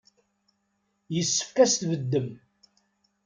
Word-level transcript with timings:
Yessefk 1.15 1.55
ad 1.63 1.65
as-tbeddem. 1.69 2.29